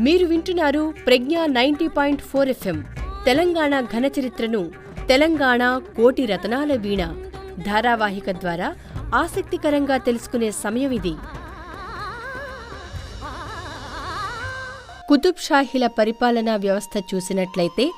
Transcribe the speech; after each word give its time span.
మీరు 0.00 0.26
వింటున్నారు 0.26 0.94
Pragna 1.06 1.34
ninety 1.46 1.86
point 1.88 2.22
four 2.22 2.48
FM. 2.48 2.78
Telangana 3.24 3.80
ఘన 3.80 4.06
చరిత్రను 4.06 4.60
తెలంగాణ 5.08 5.80
కోటి 5.96 6.26
రతనాల 6.26 6.74
వీణ. 6.74 7.02
ధారావాహిక 7.66 8.30
ద్వారా 8.30 8.68
ఆసక్తికరంగా 9.14 9.96
తెలుసుకునే 9.96 10.50
సమయం 10.50 10.92
ఇది. 10.92 11.14
కుతుబ్షాహీల 15.08 15.86
పరిపాలనా 15.86 16.56
వ్యవస్థ 16.56 17.02
చూసినట్లయితే 17.14 17.92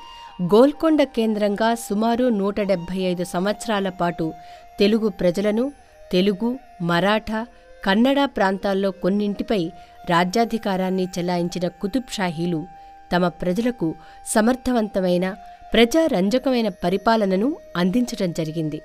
గోల్కొండ 0.53 1.03
కేంద్రంగా 1.03 1.75
సుమారు 1.75 2.25
నూట 2.29 2.59
డెబ్బై 2.61 2.99
ఐదు 3.11 3.23
సంవత్సరాల 3.23 3.89
పాటు 3.89 4.33
తెలుగు 4.79 5.09
ప్రజలను 5.09 5.71
తెలుగు 6.11 6.59
మరాఠా 6.81 7.45
కన్నడ 7.85 8.19
ప్రాంతాల్లో 8.25 8.91
కొన్నింటిపై 8.91 9.71
రాజ్యాధికారాన్ని 10.09 11.07
చెలాయించిన 11.17 11.67
కుతుబ్ 11.67 12.13
షాహీలు 12.13 12.67
తమ 13.15 13.27
ప్రజలకు 13.27 13.95
సమర్థవంతమైన 14.27 15.35
ప్రజారంజకమైన 15.73 16.69
పరిపాలనను 16.69 17.55
అందించటం 17.77 18.31
జరిగింది. 18.31 18.81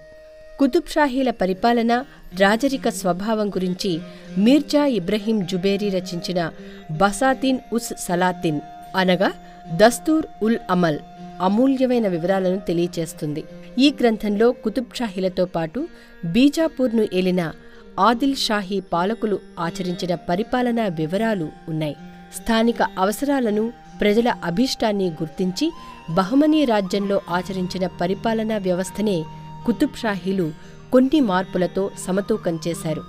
కుతుబ్ 0.59 0.93
షాహీల 0.95 1.31
పరిపాలన 1.31 2.05
రాజరిక 2.41 2.89
స్వభావం 2.89 3.51
గురించి 3.51 4.01
మీర్జా 4.39 4.87
ఇబ్రహీం 4.87 5.47
జుబేరీ 5.47 5.89
రచించిన 5.89 6.51
బసాతిన్ 6.91 7.59
ఉస్ 7.73 7.93
సలాతిన్ 7.99 8.61
అనగా 8.97 9.33
దస్తూర్ 9.77 10.27
ఉల్ 10.43 10.59
అమల్ 10.71 10.99
అమూల్యమైన 11.41 12.09
వివరాలను 12.09 12.59
తెలియచేస్తుంది. 12.59 13.45
ఈ 13.79 13.95
గ్రంథంలో 14.01 14.53
కుతుబ్ 14.53 14.95
షాహీలతో 14.95 15.45
పాటు 15.45 15.89
బీజాపూర్ను 16.25 17.09
ఏలిన 17.13 17.53
ఆదిల్ 18.01 18.37
షాహీ 18.37 18.81
పాలకులు 18.81 19.39
ఆచరించిన 19.61 20.15
పరిపాలనా 20.15 20.85
వివరాలు 20.85 21.49
ఉన్నాయి. 21.69 21.97
స్థానిక 22.43 22.83
అవసరాలను 22.83 23.73
ప్రజల 24.01 24.35
అభీష్టాన్ని 24.45 25.09
గుర్తించి 25.11 25.73
బహుమనీ 26.11 26.65
రాజ్యంలో 26.65 27.21
ఆచరించిన 27.31 27.87
పరిపాలనా 27.87 28.57
వ్యవస్థనే 28.57 29.25
కుతుబ్ 29.67 29.97
షాహీలు 30.03 30.53
కొన్ని 30.93 31.21
మార్పులతో 31.21 31.91
సమతూకం 31.99 32.59
చేశారు. 32.69 33.05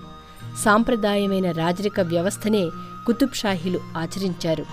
సాంప్రదాయమైన 0.66 1.52
రాజరిక 1.52 2.00
వ్యవస్థనే 2.00 2.70
కుతుబ్ 3.06 3.36
షాహీలు 3.36 3.80
ఆచరించారు. 3.98 4.66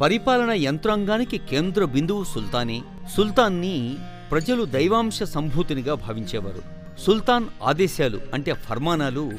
పరిపాలన 0.00 0.50
యంత్రాంగానికి 0.50 1.38
కేంద్ర 1.38 1.84
బిందువు 1.84 2.24
సుల్తానే. 2.24 2.82
సుల్తాన్ని 3.16 3.96
ప్రజలు 4.30 4.64
దైవాంశ 4.64 5.22
సంభూతినిగా 5.22 5.94
భావించేవారు. 5.94 6.62
సుల్తాన్ 7.00 7.46
ఆదేశాలు 7.62 8.20
అంటే 8.34 8.52
ఫర్మానాలు 8.52 9.32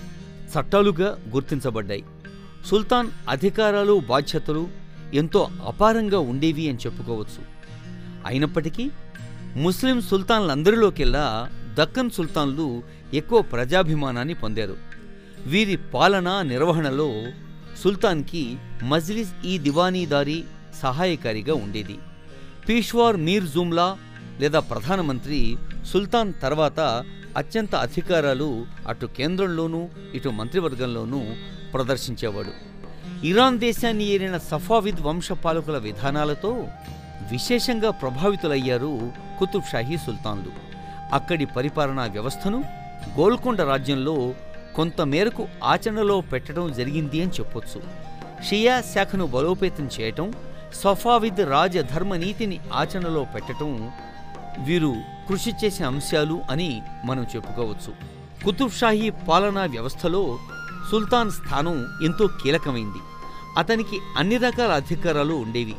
చట్టాలుగా 0.53 1.17
గుర్తించబడ్డాయి. 1.29 2.03
సుల్తాన్ 2.65 3.09
అధికారాలు 3.29 4.01
బాధ్యతలు 4.09 4.67
ఎంతో 5.13 5.49
అపారంగా 5.67 6.19
ఉండేవి 6.19 6.69
అని 6.69 6.77
చెప్పుకోవచ్చు. 6.77 7.41
అయినప్పటికీ 8.25 8.91
ముస్లిం 9.55 10.01
సుల్తాన్లందరిలోకెల్లా 10.01 11.49
దక్కన్ 11.79 12.09
సుల్తాన్లు 12.09 12.83
ఎక్కువ 13.13 13.41
ప్రజాభిమానాన్ని 13.41 14.33
పొందారు. 14.33 14.77
వీరి 15.45 15.77
పాలన 15.77 16.41
నిర్వహణలో 16.41 17.23
సుల్తాన్కి 17.83 18.57
మజ్లిస్ 18.83 19.45
ఈ 19.45 19.57
దివానీదారీ 19.57 20.43
సహాయకారిగా 20.81 21.53
ఉండేది. 21.53 21.97
పీష్వార్ 22.69 23.17
మీర్ 23.17 23.43
జుమ్లా 23.43 23.97
లేదా 24.41 24.59
ప్రధానమంత్రి 24.59 25.57
సుల్తాన్ 25.91 26.33
తర్వాత 26.41 26.79
అత్యంత 27.37 27.75
అధికారాలు 27.75 28.65
అటు 28.87 29.05
కేంద్రంలోనూ 29.05 29.89
ఇటు 30.13 30.29
మంత్రివర్గంలోనూ 30.29 31.21
ప్రదర్శించేవాడు. 31.73 32.53
ఇరాన్ 33.25 33.59
దేశాన్ని 33.59 34.05
ఏలిన 34.05 34.37
సఫావిద్ 34.37 35.01
వంశపాలకుల 35.01 35.77
విధానాలతో 35.77 36.67
విశేషంగా 37.31 37.89
ప్రభావితులయ్యారు 37.89 39.11
కుతుబ్ 39.39 39.69
షాహీ 39.71 39.97
సుల్తాన్లు. 39.97 40.51
అక్కడి 41.13 41.45
పరిపాలనా 41.45 42.05
వ్యవస్థను 42.05 42.63
గోల్కొండ 43.19 43.61
రాజ్యంలో 43.61 44.33
కొంతమేరకు 44.75 45.47
ఆచరణలో 45.63 46.21
పెట్టడం 46.21 46.73
జరిగింది 46.73 47.21
అని 47.21 47.31
చెప్పొచ్చు. 47.31 47.79
షియా 48.49 48.81
శాఖను 48.81 49.25
బలోపేతం 49.25 49.89
చేయటం 49.95 50.33
సఫావిద్ 50.73 51.41
రాజధర్మ 51.49 52.15
నీతిని 52.15 52.59
ఆచరణలో 52.73 53.23
పెట్టటం 53.35 53.91
వీరు 54.59 54.95
కృషి 55.29 55.51
చేసిన 55.65 55.85
అంశాలు 55.85 56.41
అని 56.51 56.81
మనం 57.05 57.25
చెప్పుకోవచ్చు. 57.35 57.93
కుతుబ్షాహీ 58.45 59.09
పాలనా 59.09 59.63
వ్యవస్థలో 59.63 60.39
సుల్తాన్ 60.91 61.31
స్థానం 61.31 61.85
ఎంతో 62.03 62.27
కీలకమైంది. 62.27 62.97
అతనికి 63.57 63.99
అన్ని 64.17 64.37
రకాల 64.37 64.71
అధికారాలు 64.71 65.33
ఉండేవి. 65.33 65.75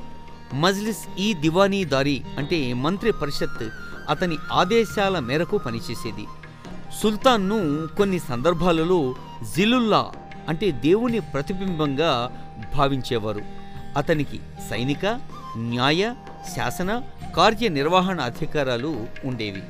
మజ్లిస్ 0.55 1.21
ఈ 1.21 1.34
దివానీదారీ 1.34 2.22
అంటే 2.38 2.72
మంత్రి 2.72 3.12
పరిషత్ 3.12 3.69
అతని 4.11 4.37
ఆదేశాల 4.53 5.19
మేరకు 5.19 5.59
పనిచేసేది. 5.59 6.27
సుల్తాన్ను 7.03 7.87
కొన్ని 7.87 8.19
సందర్భాలలో 8.19 9.15
జిలుల్లా 9.56 10.11
అంటే 10.49 10.71
దేవుని 10.71 11.21
ప్రతిబింబంగా 11.21 12.31
భావించేవారు. 12.77 13.41
అతనికి 13.97 14.41
సైనిక 14.71 15.21
న్యాయ 15.56 16.15
శాసన 16.51 17.03
కార్యనిర్వహణ 17.37 18.21
అధికారాలు 18.21 19.07
ఉండేవి. 19.25 19.63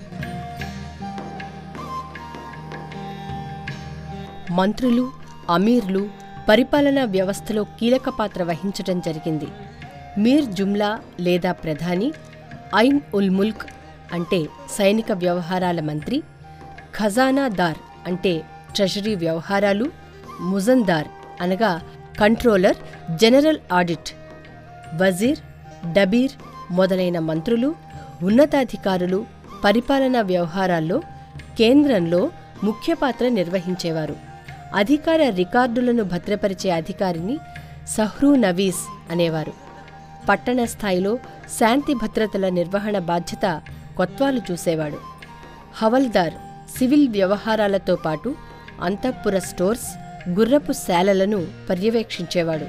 మంత్రులు 4.51 5.13
అమీర్లు 5.51 6.09
పరిపాలనా 6.49 7.05
వ్యవస్థలో 7.05 7.65
కీలక 7.65 8.09
పాత్ర 8.09 8.43
వహించటం 8.43 9.01
జరిగింది. 9.01 9.49
మీర్ 10.19 10.45
జుమ్లా 10.45 11.01
లేదా 11.21 11.53
ప్రధాని 11.53 12.13
ఐన్ 12.77 13.01
ఉల్ 13.15 13.31
ముల్క్ 13.31 13.65
అంటే 14.13 14.47
సైనిక 14.71 15.13
వ్యవహారాల 15.13 15.81
మంత్రి 15.81 16.23
ఖజానాదార్ 16.99 17.77
అంటే 18.07 18.43
ట్రెజరీ 18.75 19.15
వ్యవహారాలు 19.15 19.87
ముజందార్ 20.41 21.07
అనగా 21.41 21.83
కంట్రోలర్ 22.21 22.77
జనరల్ 23.17 23.59
ఆడిట్ 23.73 24.11
వజీర్ 24.95 25.39
డబీర్ 25.93 26.52
మొదలైన 26.73 27.19
మంత్రులు 27.19 27.75
ఉన్నతాధికారులు 28.23 29.27
పరిపాలనా 29.65 30.21
వ్యవహారాల్లో 30.21 31.03
కేంద్రంలో 31.59 32.31
ముఖ్య 32.65 32.95
పాత్ర 32.95 33.29
నిర్వహించేవారు. 33.29 34.17
అధికార 34.75 35.29
రికార్డులను 35.29 36.03
భద్రపరిచే 36.03 36.71
అధికారిని 36.71 37.39
సహ్రూ 37.89 38.37
నవీస్ 38.37 38.83
అనేవారు. 39.11 39.53
పట్టణ 40.29 40.65
స్థాయిలో 40.65 41.19
శాంతి 41.61 41.95
భద్రతల 41.95 42.49
నిర్వహణ 42.49 42.99
బాధ్యత 42.99 43.63
కొత్వాలు 43.97 44.41
చూసేవాడు. 44.53 44.99
హవల్దార్ 45.75 46.35
సివిల్ 46.79 47.09
వ్యవహారాలతో 47.09 47.97
పాటు 47.97 48.35
అంతఃపుర 48.83 49.39
స్టోర్స్ 49.39 49.89
గుర్రపు 50.29 50.73
శాలలను 50.73 51.47
పర్యవేక్షించేవాడు. 51.71 52.65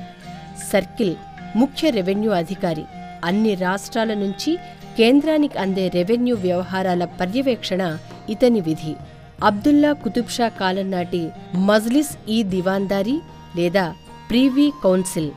సర్కిల్ 0.74 1.16
ముఖ్య 1.56 1.90
రెవెన్యూ 1.90 2.32
అధికారి. 2.32 2.86
అన్ని 3.24 3.56
రాష్ట్రాల 3.56 4.14
నుంచి 4.14 4.58
కేంద్రానికి 4.98 5.58
అందే 5.58 5.88
రెవెన్యూ 5.88 6.36
వ్యవహారాల 6.36 7.06
పర్యవేక్షణ 7.06 7.98
ఇతని 8.30 8.60
విధి. 8.60 8.96
అబ్దుల్లా 9.44 9.94
కుతుబ్ 9.94 10.30
షా 10.30 10.48
కాలం 10.48 10.92
నాటి 10.92 11.30
మజ్లిస్ 11.56 12.30
ఈ 12.30 12.44
దివాందారీ 12.44 13.20
లేదా 13.56 13.96
ప్రీవీ 14.30 14.72
కౌన్సిల్ 14.84 15.32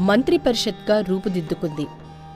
మంత్రి 0.00 0.38
పరిషత్గా 0.38 1.00
రూపుదిద్దుకుంది. 1.00 1.86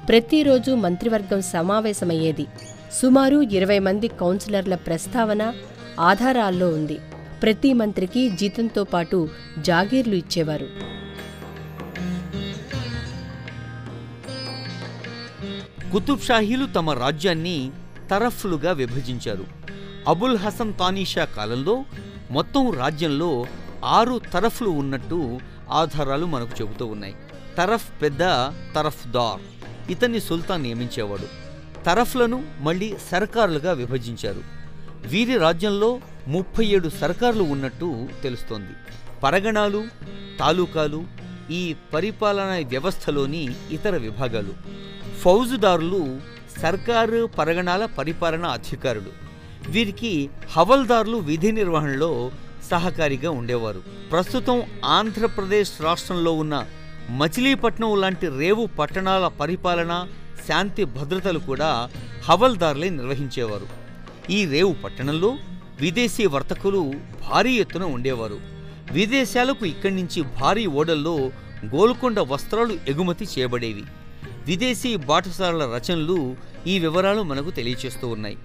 ప్రతిరోజు 0.09 0.72
మంత్రివర్గం 0.72 1.42
సమావేశమయ్యేది. 1.42 2.47
సుమారు 2.92 3.41
ఇరవై 3.41 3.78
మంది 3.78 4.09
కౌన్సిలర్ల 4.09 4.75
ప్రస్తావన 4.75 5.53
ఆధారాల్లో 6.00 6.68
ఉంది. 6.68 6.98
ప్రతి 7.42 7.72
మంత్రికి 7.72 8.30
జీతంతో 8.30 8.84
పాటు 8.84 9.28
జాగీర్లు 9.59 10.15
ఇచ్చేవారు. 10.15 10.68
కుతుబ్ 15.92 16.20
షాహీలు 16.20 16.66
తమ 16.66 16.90
రాజ్యాన్ని 16.90 17.70
తరఫ్లుగా 18.10 18.72
విభజించారు. 18.72 19.46
అబుల్ 20.08 20.38
హసన్ 20.38 20.74
తానీషా 20.78 21.24
కాలంలో 21.24 21.84
మొత్తం 22.30 22.70
రాజ్యంలో 22.70 23.46
ఆరు 23.84 24.20
తరఫ్లు 24.32 24.70
ఉన్నట్టు 24.70 25.40
ఆధారాలు 25.70 26.26
మనకు 26.26 26.62
చెబుతూ 26.62 26.86
ఉన్నాయి. 26.86 27.14
తరఫ్ 27.56 28.02
పెద్ద 28.02 28.18
తరఫ్ 28.74 29.08
దార్. 29.08 29.40
ఇతన్ని 29.90 30.20
సుల్తాన్ 30.20 30.62
నియమించేవాడు. 30.62 31.26
తరఫ్లను 31.84 32.44
మళ్ళీ 32.60 32.94
సర్కారులుగా 33.10 33.72
విభజించారు. 33.72 34.42
వీరి 35.06 35.36
రాజ్యంలో 35.36 36.00
ముప్పై 36.26 36.64
ఏడు 36.64 36.88
సర్కార్లు 36.88 37.42
ఉన్నట్టు 37.42 38.08
తెలుస్తోంది. 38.22 38.70
పరగణాలు 39.22 39.84
తాలూకాలు 40.40 41.04
ఈ 41.50 41.76
పరిపాలనా 41.94 42.56
వ్యవస్థలోని 42.68 43.48
ఇతర 43.70 43.96
విభాగాలు. 43.96 44.78
ఫౌజుదారులు 45.22 46.20
సర్కారు 46.62 47.30
పరగణాల 47.38 47.84
పరిపాలన 47.86 48.47
అధికారులు. 48.47 49.10
వీరికి 49.70 50.30
హవల్దారులు 50.56 51.16
విధి 51.16 51.53
నిర్వహణలో 51.53 52.30
సహకారిగా 52.70 53.30
ఉండేవారు. 53.30 53.82
ప్రస్తుతం 54.10 54.62
ఆంధ్రప్రదేశ్ 54.84 55.72
రాష్ట్రంలో 55.80 56.32
ఉన్న 56.32 56.66
మచిలీపట్నం 57.10 58.00
లాంటి 58.00 58.28
రేవు 58.28 58.66
పట్టణాల 58.66 59.28
పరిపాలన 59.28 60.09
శాంతి 60.48 60.84
భద్రతలు 60.84 61.38
కూడా 61.38 61.91
హవల్దార్లే 62.28 62.91
నిర్వహించేవారు. 62.91 63.66
ఈ 64.30 64.47
రేవు 64.47 64.72
పట్టణంలో 64.84 65.36
విదేశీ 65.80 66.26
వర్తకులు 66.26 66.92
భారీ 67.28 67.53
ఎత్తున 67.53 67.84
ఉండేవారు. 67.84 68.41
విదేశాలకు 68.92 69.66
ఇక్కడి 69.66 69.94
నుంచి 69.94 70.22
భారీ 70.22 70.66
ఓడల్లో 70.66 71.16
గోల్కొండ 71.74 72.21
వస్త్రాలు 72.21 72.78
ఎగుమతి 72.88 73.24
చేయబడేవి. 73.24 73.84
విదేశీ 74.48 74.97
బాటసారుల 74.97 75.65
రచనలు 75.77 76.36
ఈ 76.66 76.78
వివరాలు 76.78 77.22
మనకు 77.22 77.50
తెలియచేస్తూ 77.50 78.09
ఉన్నాయి. 78.09 78.36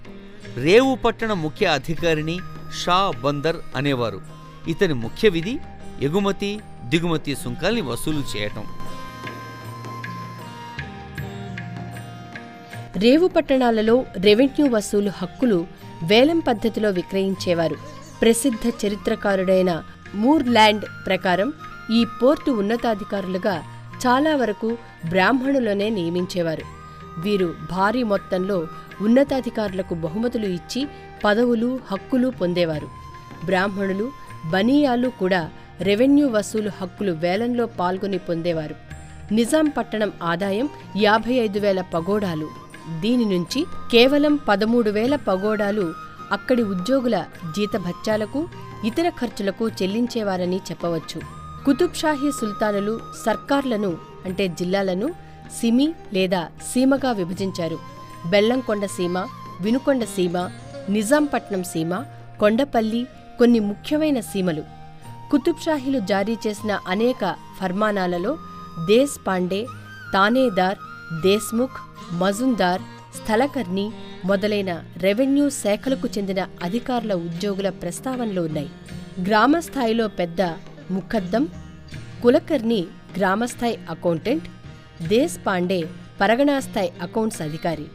రేవు 0.56 0.94
పట్టణ 0.94 1.32
ముఖ్య 1.32 1.66
అధికారిని 1.66 2.38
షా 2.82 3.12
బందర్ 3.24 3.56
అనేవారు. 3.76 4.20
ఇతని 4.68 4.94
ముఖ్య 4.94 5.28
విధి 5.28 5.54
ఎగుమతి 6.02 6.60
దిగుమతి 6.88 7.36
సుంకాల్ని 7.44 7.80
వసూలు 7.80 8.22
చేయటం. 8.34 8.64
రేవు 12.96 13.28
పట్టణాలలో 13.28 14.04
రెవెన్యూ 14.16 14.66
వసూలు 14.76 15.12
హక్కులు 15.16 15.66
వేలం 16.02 16.38
పద్ధతిలో 16.38 16.90
విక్రయించేవారు. 16.90 17.76
ప్రసిద్ధ 18.22 18.86
చరిత్రకారుడైన 18.86 19.82
మూర్లాండ్ 20.14 20.84
ప్రకారం 21.06 21.52
ఈ 21.92 22.06
పోర్టు 22.22 22.50
ఉన్నతాధికారులుగా 22.50 23.62
చాలా 24.06 24.36
వరకు 24.36 24.78
బ్రాహ్మణులనే 25.08 25.90
నియమించేవారు. 25.90 26.64
వీరు 27.18 27.54
భారీ 27.70 28.02
మొత్తంలో 28.02 28.66
ఉన్నతాధికారులకు 29.00 29.94
బహుమతులు 29.94 30.46
ఇచ్చి 30.46 30.88
పదవులు 31.24 31.80
హక్కులు 31.90 32.28
పొందేవారు. 32.28 32.88
బ్రాహ్మణులు 33.44 34.10
బనీయాలు 34.52 35.08
కూడా 35.08 35.50
రెవెన్యూ 35.80 36.28
వసూలు 36.28 36.70
హక్కులు 36.80 37.12
వేలంలో 37.12 37.66
పాల్గొని 37.66 38.18
పొందేవారు. 38.18 38.74
నిజాం 39.32 39.72
పట్టణం 39.78 40.12
ఆదాయం 40.22 40.68
యాభై 40.96 41.32
ఐదు 41.32 41.58
వేల 41.58 41.80
పగోడాలు. 41.80 42.48
దీని 43.00 43.24
నుంచి 43.24 43.66
కేవలం 43.90 44.38
పదమూడు 44.48 44.90
వేల 44.90 45.16
పగోడాలు 45.16 45.94
అక్కడి 46.32 46.62
ఉద్యోగుల 46.62 47.24
జీతభత్యాలకు 47.56 48.48
ఇతర 48.84 49.08
ఖర్చులకు 49.08 49.68
చెల్లించేవారని 49.68 50.56
చెప్పవచ్చు. 50.56 51.43
కుతుబ్షాహీ 51.66 52.30
సుల్తానులు 52.38 52.94
సర్కార్లను 53.24 53.90
అంటే 54.26 54.44
జిల్లాలను 54.58 55.06
సిమి 55.58 55.86
లేదా 56.12 56.40
సీమగా 56.70 57.10
విభజించారు. 57.20 57.78
బెల్లంకొండ 58.32 58.84
సీమ 58.96 59.18
వినుకొండ 59.60 60.04
సీమ 60.16 60.36
నిజాంపట్నం 60.88 61.62
సీమ 61.72 61.92
కొండపల్లి 62.40 63.02
కొన్ని 63.38 63.60
ముఖ్యమైన 63.68 64.18
సీమలు. 64.20 64.64
కుతుబ్షాహీలు 65.30 66.00
జారీ 66.10 66.36
చేసిన 66.46 66.72
అనేక 66.88 67.22
ఫర్మానాలలో 67.60 68.32
దేశ్ 68.90 69.16
పాండే 69.26 69.62
తానేదార్ 70.14 70.78
దేశ్ముఖ్ 71.26 71.78
మజుందార్ 72.22 72.84
స్థలకర్ణి 73.18 73.86
మొదలైన 74.24 74.70
రెవెన్యూ 74.96 75.46
శాఖలకు 75.62 76.08
చెందిన 76.18 76.40
అధికారుల 76.62 77.14
ఉద్యోగుల 77.28 77.68
ప్రస్తావనలు 77.82 78.40
ఉన్నాయి. 78.40 78.70
గ్రామ 79.26 79.58
స్థాయిలో 79.58 80.08
పెద్ద 80.20 80.42
ముఖద్దం 80.90 81.48
కులకర్ణి 82.22 82.84
గ్రామస్థాయి 83.16 83.78
అకౌంటెంట్ 83.90 84.48
దేశ్ 85.08 85.46
పాండే 85.46 85.88
పరగణాస్థాయి 86.20 86.92
అకౌంట్స్ 87.02 87.42
అధికారి. 87.42 87.86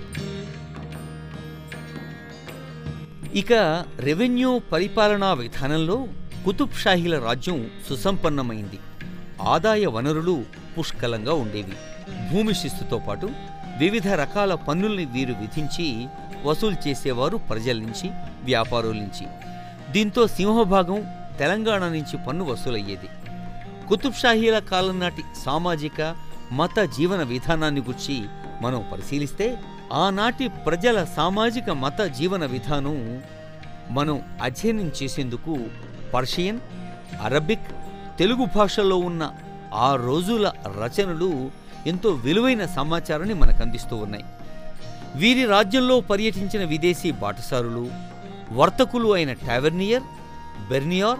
ఇక 3.39 3.53
రెవెన్యూ 3.99 4.59
పరిపాలనా 4.59 5.33
విధానంలో 5.33 6.07
కుతుబ్ 6.45 6.73
షాహీల 6.73 7.19
రాజ్యం 7.19 7.69
సుసంపన్నమైంది. 7.89 8.79
ఆదాయ 9.41 9.85
వనరులు 9.85 10.43
పుష్కలంగా 10.77 11.33
ఉండేవి. 11.33 11.73
భూమి 12.33 12.53
శిస్తుతో 12.53 13.01
పాటు 13.07 13.29
వివిధ 13.77 14.07
రకాల 14.07 14.55
పన్నుల్ని 14.55 15.05
వీరు 15.05 15.33
విధించి 15.33 16.07
వసూలు 16.43 16.87
చేసేవారు 16.87 17.37
ప్రజల 17.37 17.77
నుంచి 17.77 18.09
వ్యాపారుల 18.43 18.91
నుంచి. 18.91 19.27
దీంతో 19.91 20.27
సింహభాగం 20.27 21.18
తెలంగాణ 21.39 21.83
నుంచి 21.87 22.15
పన్ను 22.27 22.45
వసూలయ్యేది. 22.45 23.09
కుతుబ్షాహీల 23.87 24.59
కాలం 24.59 24.99
నాటి 24.99 25.23
సామాజిక 25.45 26.15
మత 26.51 26.79
జీవన 26.97 27.23
విధానాన్ని 27.23 27.81
గురించి 27.81 28.17
మనం 28.61 28.85
పరిశీలిస్తే 28.93 29.57
ఆనాటి 29.93 30.47
ప్రజల 30.47 31.03
సామాజిక 31.03 31.69
మత 31.69 32.01
జీవన 32.01 32.45
విధానం 32.45 33.21
మనం 33.89 34.21
అధ్యయనం 34.43 34.91
చేసేందుకు 35.03 35.59
పర్షియన్ 36.13 36.59
అరబిక్ 37.21 37.67
తెలుగు 38.19 38.45
భాషల్లో 38.55 38.97
ఉన్న 38.97 39.31
ఆ 39.73 39.95
రోజుల 39.95 40.51
రచనలు 40.81 41.51
ఎంతో 41.87 42.09
విలువైన 42.09 42.65
సమాచారాన్ని 42.65 43.33
మనకు 43.33 43.61
అందిస్తూ 43.61 43.95
ఉన్నాయి. 43.95 44.25
వీరి 45.15 45.45
రాజ్యంలో 45.45 45.99
పర్యటించిన 45.99 46.63
విదేశీ 46.65 47.11
బాటసారులు 47.11 47.89
వర్తకులు 48.51 49.13
అయిన 49.13 49.33
టావెర్నియర్ 49.33 50.03
బెర్నియార్ 50.69 51.19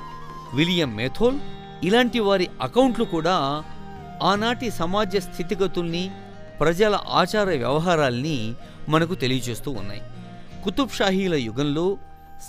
విలియం 0.55 0.95
మేథోల్ 0.95 1.39
ఇలాంటి 1.83 2.19
వారి 2.19 2.47
అకౌంట్లు 2.61 3.05
కూడా 3.05 3.63
ఆనాటి 4.23 4.71
సమాజ 4.71 5.17
స్థితిగతుల్ని 5.17 6.11
ప్రజల 6.59 6.99
ఆచార 7.07 7.43
వ్యవహారాల్ని 7.43 8.53
మనకు 8.89 9.15
తెలియజేస్తూ 9.15 9.71
ఉన్నాయి. 9.71 10.01
కుతుబ్ 10.63 10.89
షాహీల 10.89 11.35
యుగంలో 11.35 11.97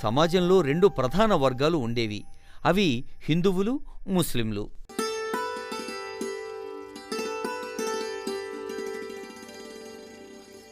సమాజంలో 0.03 0.61
రెండు 0.61 0.87
ప్రధాన 0.87 1.35
వర్గాలు 1.35 1.77
ఉండేవి. 1.77 2.25
అవి 2.65 3.05
హిందువులు 3.29 3.81
ముస్లింలు. 4.09 4.71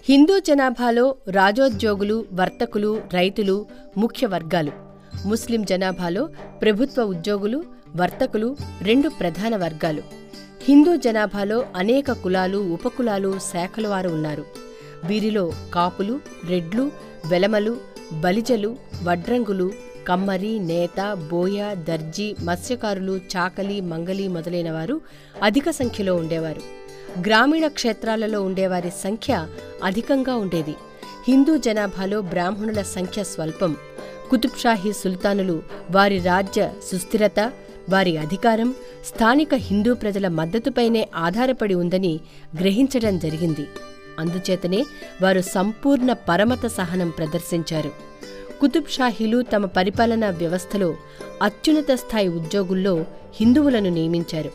హిందూ 0.09 0.39
జనాభాలో 0.39 1.17
రాజోద్యోగులు 1.31 2.25
వర్తకులు 2.33 3.03
రైతులు 3.15 3.67
ముఖ్య 3.97 4.27
వర్గాలు. 4.27 4.88
ముస్లిం 5.27 5.65
జనాభాలో 5.65 6.29
ప్రభుత్వ 6.63 7.03
ఉద్యోగులు 7.03 7.65
వర్తకులు 7.97 8.57
రెండు 8.83 9.09
ప్రధాన 9.09 9.57
వర్గాలు. 9.57 10.03
హిందూ 10.63 10.97
జనాభాలో 10.97 11.67
అనేక 11.77 12.13
కులాలు 12.13 12.59
ఉపకులాలు 12.59 13.39
శాఖల 13.39 13.89
వారు 13.89 14.09
ఉన్నారు. 14.11 14.45
వీరిలో 15.05 15.53
కాపులు 15.75 16.21
రెడ్లు 16.47 16.93
వెలమలు 17.31 17.77
బలిజలు 18.13 18.77
వడ్రంగులు 19.03 19.73
కమ్మరి 20.09 20.59
నేత 20.59 21.13
బోయ 21.31 21.75
దర్జీ 21.75 22.37
మత్స్యకారులు 22.43 23.21
చాకలి 23.37 23.81
మంగలి 23.81 24.29
మొదలైనవారు 24.29 25.01
అధిక 25.43 25.71
సంఖ్యలో 25.71 26.17
ఉండేవారు. 26.17 26.61
గ్రామీణ 27.21 27.67
క్షేత్రాలలో 27.67 28.43
ఉండేవారి 28.43 28.91
సంఖ్య 28.91 29.47
అధికంగా 29.85 30.37
ఉండేది. 30.37 30.75
హిందూ 31.29 31.57
జనాభాలో 31.57 32.21
బ్రాహ్మణుల 32.21 32.83
సంఖ్య 32.83 33.25
స్వల్పం. 33.25 33.77
కుతుబ్షాహీ 34.31 34.93
సుల్తానులు 34.93 35.63
వారి 35.91 36.19
రాజ్య 36.19 36.71
సుస్థిరత 36.93 37.53
వారి 37.91 38.19
అధికారం 38.19 38.75
స్థానిక 39.05 39.55
హిందూ 39.55 39.95
ప్రజల 39.95 40.29
మద్దతుపైనే 40.29 41.09
ఆధారపడి 41.15 41.75
ఉందని 41.75 42.21
గ్రహించడం 42.61 43.19
జరిగింది. 43.19 43.67
అందుచేతనే 44.19 44.85
వారు 45.23 45.41
సంపూర్ణ 45.41 46.13
పరమత 46.13 46.67
సహనం 46.67 47.11
ప్రదర్శించారు. 47.11 47.91
కుతుబ్ 48.61 48.91
షాహీలు 48.91 49.43
తమ 49.43 49.67
పరిపాలనా 49.67 50.31
వ్యవస్థలో 50.31 50.97
అత్యున్నత 51.43 51.95
స్థాయి 51.95 52.29
ఉద్యోగుల్లో 52.29 53.05
హిందువులను 53.35 53.91
నియమించారు. 53.91 54.51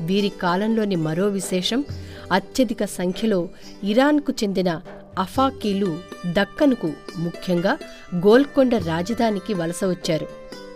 వీరి 0.00 0.28
కాలంలోని 0.28 0.96
మరో 0.96 1.26
విశేషం 1.26 1.84
అత్యధిక 2.32 2.84
సంఖ్యలో 2.84 3.48
ఇరాన్కు 3.84 4.32
చెందిన 4.42 4.80
అఫాకీలు 5.18 5.98
దక్కన్కు 6.26 6.92
ముఖ్యంగా 7.16 7.78
గోల్కొండ 8.14 8.74
రాజధానికి 8.74 9.54
వలస 9.54 9.80
వచ్చారు. 9.84 10.26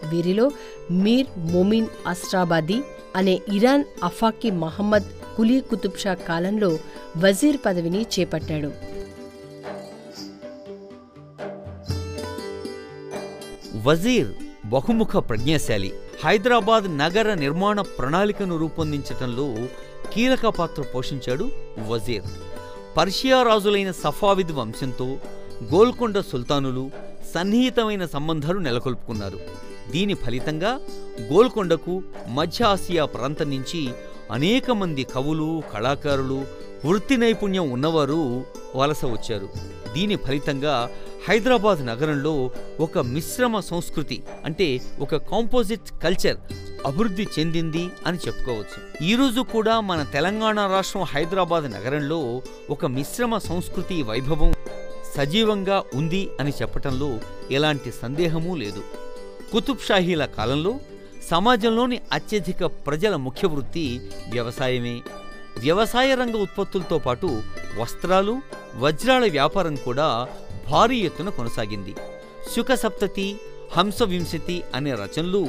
వీరిలో 0.08 0.50
మీర్ 0.90 1.26
మొమిన్ 1.38 1.87
అస్ట్రాబాదీ 2.06 2.78
అనే 3.16 3.40
ఇరాన్ 3.52 3.84
అఫాకి 4.04 4.50
మహమ్మద్ 4.50 5.37
కులీ 5.37 5.61
కుతుబ్ 5.61 6.00
షా 6.00 6.14
కాలంలో 6.14 6.78
వజీర్ 7.16 7.56
పదవిని 7.66 8.02
చేపట్టాడు. 8.02 8.72
వజీర్ 13.87 14.32
బహుముఖ 14.66 15.16
ప్రజ్ఞాశాలి. 15.16 15.92
హైదరాబాద్ 16.25 16.99
నగర 16.99 17.34
నిర్మాణ 17.34 17.80
ప్రణాళికను 17.80 18.58
రూపొందించటంలో 18.58 19.46
కీలక 20.12 20.46
పాత్ర 20.46 20.82
పోషించాడు 20.82 21.50
వజీర్. 21.88 22.26
పర్షియా 22.96 23.42
రాజులైన 23.42 23.90
సఫావిద్ 23.90 24.52
వంశంతో 24.52 25.06
గోల్కొండ 25.72 26.18
సుల్తానులు 26.20 26.90
సన్నిహితమైన 27.34 28.04
సంబంధాలు 28.06 28.58
నెలకొల్పుకున్నారు. 28.58 29.38
దీని 29.92 30.14
ఫలితంగా 30.14 30.72
గోల్కొండకు 31.32 32.02
మధ్య 32.28 32.64
ఆసియా 32.64 33.04
ప్రాంతం 33.04 33.50
నుంచి 33.50 33.82
అనేక 34.30 34.70
మంది 34.70 35.02
కవులు 35.04 35.62
కళాకారులు 35.72 36.38
వృత్తి 36.84 37.16
నైపుణ్యం 37.16 37.70
ఉన్నవారు 37.70 38.20
వలస 38.76 39.04
వచ్చారు. 39.04 39.49
దీని 39.94 40.16
ఫలితంగా 40.16 40.90
హైదరాబాద్ 41.28 41.86
నగరంలో 41.86 42.50
ఒక 42.80 42.98
మిశ్రమ 42.98 43.60
సంస్కృతి 43.60 44.22
అంటే 44.44 44.80
ఒక 45.00 45.16
కాంపోజిట్ 45.16 46.02
కల్చర్ 46.02 46.36
అభివృద్ధి 46.86 47.26
చెందింది 47.38 47.90
అని 48.06 48.18
చెప్పుకోవచ్చు. 48.26 49.04
ఈరోజు 49.04 49.40
కూడా 49.40 49.80
మన 49.80 50.02
తెలంగాణ 50.02 50.60
రాష్ట్రం 50.60 51.02
హైదరాబాద్ 51.02 51.64
నగరంలో 51.64 52.42
ఒక 52.70 52.86
మిశ్రమ 52.86 53.38
సంస్కృతి 53.38 54.02
వైభవం 54.02 54.54
సజీవంగా 55.16 55.84
ఉంది 55.94 56.30
అని 56.40 56.50
చెప్పటంలో 56.50 57.18
ఎలాంటి 57.50 57.92
సందేహమూ 57.92 58.56
లేదు. 58.56 58.82
కుతుబ్ 59.52 59.78
షాహీల 59.88 60.24
కాలంలో 60.24 60.74
సమాజంలోని 61.30 62.00
అత్యధిక 62.12 62.64
ప్రజల 62.64 63.16
ముఖ్య 63.16 63.48
వృత్తి 63.48 64.00
వ్యవసాయమే. 64.32 65.00
వ్యవసాయ 65.58 66.14
రంగ 66.14 66.36
ఉత్పత్తులతో 66.36 66.98
పాటు 66.98 67.42
వస్త్రాలు 67.78 68.40
వజ్రాల 68.78 69.30
వ్యాపారం 69.30 69.74
కూడా 69.74 70.26
భారీ 70.71 70.99
ఎత్తున 70.99 71.28
కొనసాగింది. 71.28 71.95
శుకసప్తతి 72.57 73.37
హంసవింశతి 73.73 74.62
అనే 74.75 74.95
రచనలు 74.95 75.47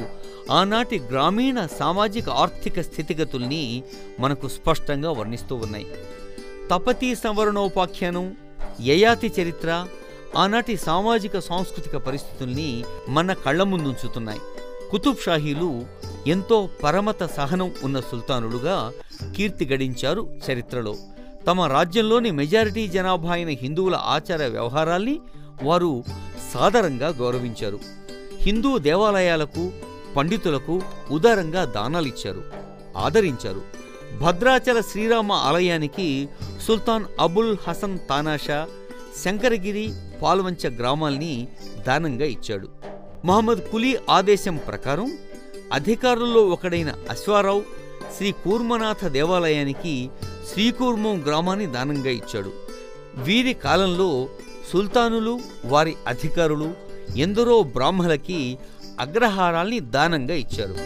ఆనాటి 0.50 0.98
గ్రామీణ 0.98 1.66
సామాజిక 1.66 2.28
ఆర్థిక 2.30 2.80
స్థితిగతుల్ని 2.80 3.82
మనకు 4.20 4.48
స్పష్టంగా 4.48 5.10
వర్ణిస్తూ 5.10 5.54
ఉన్నాయి. 5.54 5.86
తపతీ 6.70 7.14
సంవరణోపాఖ్యానం 7.14 8.36
యయాతి 8.80 9.32
చరిత్ర 9.40 9.86
ఆనాటి 10.36 10.76
సామాజిక 10.76 11.38
సాంస్కృతిక 11.38 11.96
పరిస్థితుల్ని 11.96 12.84
మన 13.08 13.32
కళ్ళ 13.32 13.62
ముందుంచుతున్నాయి. 13.62 14.40
కుతుబ్ 14.90 15.16
షాహీలు 15.24 15.86
ఎంతో 16.26 16.68
పరమత 16.82 17.24
సహనం 17.24 17.72
ఉన్న 17.82 18.00
సుల్తానులుగా 18.00 18.92
కీర్తి 19.36 19.66
గడించారు 19.66 20.28
చరిత్రలో. 20.50 20.96
తమ 21.46 21.62
రాజ్యంలోని 21.62 22.30
మెజారిటీ 22.30 22.86
జనాభా 22.86 23.32
అయిన 23.32 23.48
హిందువుల 23.48 23.94
ఆచార 23.94 24.46
వ్యవహారాల్ని 24.46 25.20
వారు 25.62 26.04
సాదరంగా 26.54 27.08
గౌరవించారు. 27.08 27.80
హిందూ 28.38 28.78
దేవాలయాలకు 28.78 29.72
పండితులకు 30.16 30.82
ఉదారంగా 31.10 31.64
దానాలిచ్చారు 31.64 32.42
ఆదరించారు. 32.96 33.62
భద్రాచల 34.18 34.80
శ్రీరామ 34.80 35.32
ఆలయానికి 35.32 36.28
సుల్తాన్ 36.66 37.04
అబుల్ 37.20 37.56
హసన్ 37.68 37.98
తానాషా 38.08 38.68
శంకరగిరి 39.24 39.92
పాల్వంచ 40.22 40.68
గ్రామాల్ని 40.68 41.48
దానంగా 41.86 42.24
ఇచ్చాడు. 42.24 42.68
మహమ్మద్ 43.24 43.70
కులీ 43.72 43.96
ఆదేశం 44.10 44.56
ప్రకారం 44.56 45.18
అధికారుల్లో 45.72 46.42
ఒకడైన 46.46 46.94
అశ్వారావు 47.10 47.62
శ్రీ 48.16 48.32
కూర్మనాథ 48.32 49.06
దేవాలయానికి 49.06 50.10
శ్రీకూర్మం 50.52 51.24
గ్రామాన్ని 51.26 51.66
దానంగా 51.66 52.10
ఇచ్చాడు. 52.10 52.52
వీరి 53.16 53.54
కాలంలో 53.54 54.28
సుల్తానులు 54.72 55.40
వారి 55.64 55.94
అధికారులు 56.06 56.72
ఎందరో 57.16 57.62
బ్రాహ్మలకి 57.62 58.58
అగ్రహారాల్ని 59.00 59.80
దానంగా 59.80 60.34
ఇచ్చారు. 60.34 60.76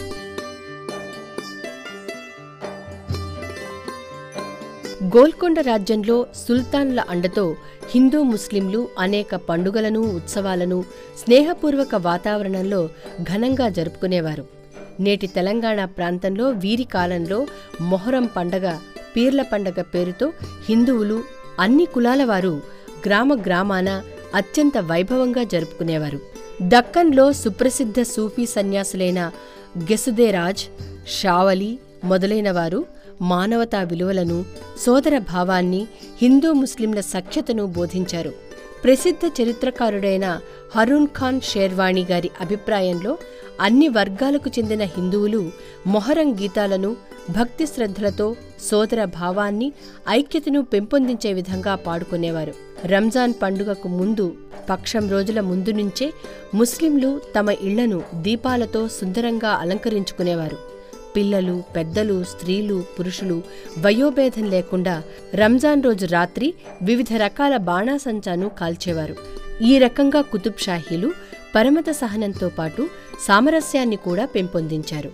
గోల్కొండ 5.05 5.61
రాజ్యంలో 5.61 6.27
సుల్తాన్ల 6.49 7.05
అండతో 7.09 7.57
హిందూ 7.91 8.23
ముస్లింలు 8.23 8.89
అనేక 8.99 9.35
పండుగలను 9.35 10.01
ఉత్సవాలను 10.01 10.85
స్నేహపూర్వక 11.19 11.95
వాతావరణంలో 11.95 12.89
ఘనంగా 13.23 13.69
జరుపుకునేవారు. 13.69 14.58
నేటి 15.00 15.26
తెలంగాణ 15.26 15.85
ప్రాంతంలో 15.85 16.50
వీరి 16.50 16.85
కాలంలో 16.85 17.47
మొహరం 17.81 18.26
పండగ 18.37 18.76
పీర్ల 19.17 19.43
పండగ 19.43 19.83
పేరుతో 19.83 20.33
హిందువులు 20.69 21.25
అన్ని 21.61 21.85
కులాల 21.85 22.25
వారు 22.25 22.61
గ్రామ 23.07 23.35
గ్రామాన 23.35 24.02
అత్యంత 24.35 24.78
వైభవంగా 24.78 25.43
జరుపుకునేవారు. 25.43 26.19
దక్కన్లో 26.62 27.33
సుప్రసిద్ధ 27.33 28.00
సూఫీ 28.02 28.47
సన్యాసులైన 28.47 29.31
గెసుదేరాజ్ 29.78 30.64
షావలి 31.09 31.78
మొదలైన 32.05 32.50
వారు 32.50 32.87
మానవతా 33.23 33.83
విలువలను 33.83 34.45
సోదర 34.87 35.19
భావాన్ని 35.19 35.87
హిందూ 36.23 36.52
ముస్లింల 36.52 37.00
సఖ్యతను 37.00 37.67
బోధించారు. 37.67 38.48
ప్రసిద్ధ 38.85 39.43
చరిత్రకారుడైన 39.43 40.41
హరూన్ 40.77 41.07
ఖాన్ 41.07 41.41
షేర్వాణి 41.41 42.07
గారి 42.11 42.31
అభిప్రాయంలో 42.41 43.19
అన్ని 43.61 43.89
వర్గాలకు 43.89 44.51
చెందిన 44.59 44.83
హిందువులు 44.83 45.51
మొహరం 45.87 46.35
గీతాలను 46.35 46.97
భక్తి 47.31 47.67
శ్రద్ధలతో 47.67 48.37
సోదర 48.71 49.05
భావాన్ని 49.05 49.73
ఐక్యతను 50.09 50.63
పెంపొందించే 50.63 51.33
విధంగా 51.33 51.75
పాడుకునేవారు. 51.75 52.55
రంజాన్ 52.87 53.35
పండుగకు 53.43 53.89
ముందు 53.89 54.27
పక్షం 54.71 55.09
రోజుల 55.09 55.41
ముందు 55.41 55.71
నుంచే 55.71 56.13
ముస్లింలు 56.55 57.21
తమ 57.39 57.49
ఇళ్ళను 57.63 58.03
దీపాలతో 58.15 58.89
సుందరంగా 58.89 59.49
అలంకరించుకునేవారు. 59.49 60.78
పిల్లలు 61.19 61.63
పెద్దలు 61.77 62.25
స్త్రీలు 62.25 62.85
పురుషులు 62.99 63.43
వయోభేదం 63.79 64.45
లేకుండా 64.45 65.03
రంజాన్ 65.35 65.83
రోజు 65.83 66.07
రాత్రి 66.07 66.55
వివిధ 66.83 67.07
రకాల 67.17 67.57
బాణాసంచాను 67.57 68.49
కాల్చేవారు. 68.49 69.17
ఈ 69.63 69.79
రకంగా 69.79 70.21
కుతుబ్ 70.21 70.63
షాహీలు 70.63 71.13
పరమత 71.55 71.91
సహనంతో 71.91 72.49
పాటు 72.49 72.89
సామరస్యాన్ని 73.27 73.97
కూడా 73.97 74.25
పెంపొందించారు. 74.25 75.11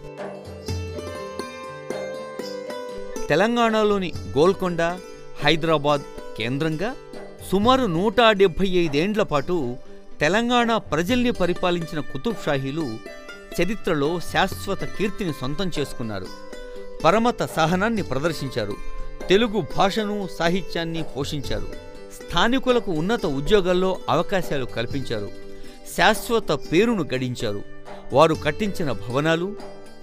తెలంగాణలోని 3.28 4.12
గోల్కొండ 4.38 4.82
హైదరాబాద్ 5.44 6.02
కేంద్రంగా 6.38 6.94
సుమారు 7.52 7.86
నూట 7.86 8.20
డెబ్భై 8.30 8.66
ఐదేండ్ల 8.66 9.22
పాటు 9.22 9.76
తెలంగాణ 10.20 10.76
ప్రజల్ని 10.76 11.30
పరిపాలించిన 11.30 12.00
కుతుబ్ 12.00 12.44
షాహీలు 12.46 12.86
చరిత్రలో 13.62 14.20
శాశ్వత 14.20 14.84
కీర్తిని 14.84 15.32
సొంతం 15.32 15.70
చేసుకున్నారు. 15.78 16.26
పరమత 17.04 17.42
సహనాన్ని 17.42 18.02
ప్రదర్శించారు. 18.02 18.76
తెలుగు 19.28 19.64
భాషను 19.76 20.28
సాహిత్యాన్ని 20.38 21.04
పోషించారు. 21.16 21.66
స్థానికులకు 22.14 22.92
ఉన్నత 22.92 23.26
ఉద్యోగాల్లో 23.26 23.98
అవకాశాలు 24.08 24.64
కల్పించారు. 24.64 25.28
శాశ్వత 25.96 26.52
పేరును 26.52 27.02
గడించారు. 27.02 27.62
వారు 28.12 28.34
కట్టించిన 28.34 28.92
భవనాలు 28.92 29.56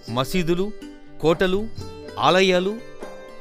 మసీదులు 0.09 0.71
కోటలు 1.21 1.67
ఆలయాలు. 2.19 2.77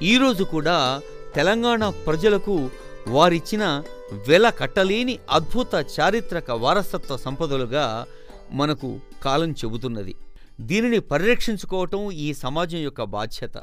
ఈరోజు 0.02 0.44
కూడా 0.44 1.00
తెలంగాణ 1.34 1.88
ప్రజలకు 1.88 2.70
వారిచ్చిన 3.08 3.82
వెల 4.28 4.48
కట్టలేని 4.48 5.18
అద్భుత 5.30 5.86
చారిత్రక 6.00 6.50
వారసత్వ 6.50 7.16
సంపదలుగా 7.16 8.06
మనకు 8.52 9.00
కాలం 9.22 9.52
చెబుతున్నది. 9.52 10.14
దీనిని 10.60 10.98
పరిరక్షించుకోవటం 10.98 12.10
ఈ 12.10 12.34
సమాజం 12.34 12.78
యొక్క 12.78 13.02
బాధ్యత. 13.02 13.62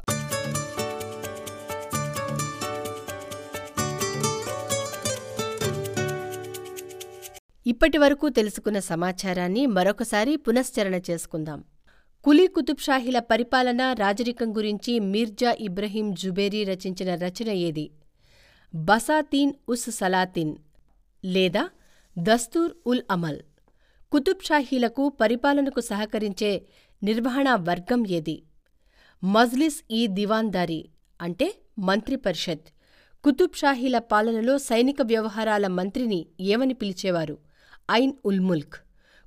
ఇప్పటి 7.66 7.98
వరకు 7.98 8.28
తెలుసుకున్న 8.28 8.78
సమాచారాన్ని 8.78 9.66
మరొకసారి 9.66 10.36
పునశ్చరణ 10.36 10.94
చేసుకుందాం. 10.94 11.64
కులీ 12.24 12.46
కుతుబ్షాహీల 12.46 13.18
పరిపాలన 13.18 13.92
రాజరికం 13.92 14.56
గురించి 14.56 15.00
మీర్జా 15.00 15.56
ఇబ్రహీం 15.60 16.14
జుబేరీ 16.14 16.64
రచించిన 16.64 17.14
రచన 17.14 17.48
ఏది? 17.48 17.90
బసాతీన్ 18.74 19.52
ఉస్ 19.68 19.90
సలాతీన్ 19.90 20.56
లేదా 21.24 21.68
దస్తూర్ 22.18 22.72
ఉల్ 22.86 23.02
అమల్. 23.10 23.38
కుతుబ్ 24.12 24.44
షాహీలకు 24.44 25.08
పరిపాలనకు 25.08 25.80
సహకరించే 25.80 26.62
నిర్వహణా 27.02 27.56
వర్గం 27.56 28.06
ఏది? 28.06 28.42
మజ్లిస్ 29.24 29.82
ఈ 29.90 30.06
దివాన్దారీ 30.06 30.88
అంటే 31.22 31.54
మంత్రి 31.78 32.16
పరిషత్. 32.16 32.68
కుతుబ్షాహీల 33.24 33.98
పాలనలో 33.98 34.58
సైనిక 34.58 34.96
వ్యవహారాల 35.02 35.66
మంత్రిని 35.66 36.26
ఏమని 36.40 36.74
పిలిచేవారు? 36.74 37.38
ఐన్ 37.90 38.12
ఉల్ 38.24 38.40
ముల్క్. 38.40 38.74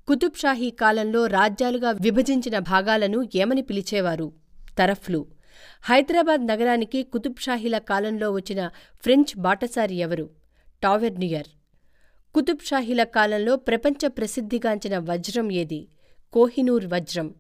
కుతుబ్షాహీ 0.07 0.69
కాలంలో 0.69 1.25
రాజ్యాలుగా 1.25 1.91
విభజించిన 1.91 2.59
భాగాలను 2.59 3.29
ఏమని 3.35 3.61
పిలిచేవారు? 3.61 4.33
తరఫ్లు. 4.77 5.27
హైదరాబాద్ 5.83 6.47
నగరానికి 6.47 7.03
కుతుబ్షాహీల 7.03 7.77
కాలంలో 7.77 8.31
వచ్చిన 8.31 8.67
ఫ్రెంచ్ 9.01 9.39
బాటసారి 9.39 9.95
ఎవరు? 9.95 10.29
టావెర్నియర్. 10.83 11.47
కుతుబ్ 12.35 12.65
షాహీల 12.65 13.03
కాలంలో 13.03 13.55
ప్రపంచ 13.55 14.07
ప్రసిద్ధిగాంచిన 14.07 14.97
వజ్రం 14.97 15.51
ఏది? 15.51 15.87
కోహినూర్ 16.33 16.85
వజ్రం. 16.85 17.33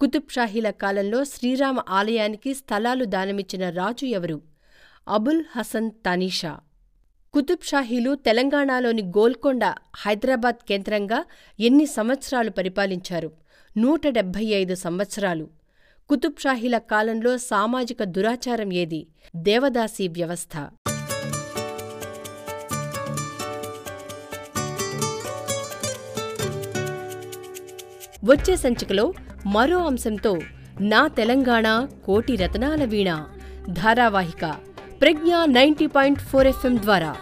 కుతుబ్ 0.00 0.30
షాహీల 0.30 0.70
కాలంలో 0.70 1.24
శ్రీరామ 1.24 1.80
ఆలయానికి 1.88 2.54
స్థలాలు 2.54 3.04
దానమిచ్చిన 3.04 3.70
రాజు 3.70 4.06
ఎవరు? 4.06 4.40
అబుల్ 5.08 5.44
హసన్ 5.56 5.90
తనీషా. 5.90 6.58
కుతుబ్షాహీలు 7.34 8.14
తెలంగాణలోని 8.14 9.02
గోల్కొండ 9.02 9.64
హైదరాబాద్ 9.96 10.66
కేంద్రంగా 10.68 11.24
ఎన్ని 11.60 11.86
సంవత్సరాలు 11.86 12.50
పరిపాలించారు? 12.50 13.32
నూట 13.76 14.06
డెబ్భై 14.06 14.44
ఐదు 14.44 14.74
సంవత్సరాలు. 14.74 15.48
కుతుబ్ 16.08 16.40
షాహీల 16.40 16.78
కాలంలో 16.78 17.38
సామాజిక 17.38 18.04
దురాచారం 18.04 18.72
ఏది? 18.72 19.06
దేవదాసీ 19.36 20.08
వ్యవస్థ. 20.08 20.70
వచ్చే 28.28 28.56
సంచికలో 28.56 29.04
మరో 29.46 29.78
అంశంతో 29.86 30.32
నా 30.80 31.06
తెలంగాణ 31.08 31.86
కోటి 32.06 32.36
రతనాల 32.36 32.84
వీణ. 32.84 33.10
ధారావాహిక 33.70 34.44
Pragna 35.02 35.32
ninety 35.46 35.86
point 35.86 36.20
four 36.20 36.46
FM 36.46 36.76
ద్వారా. 36.76 37.12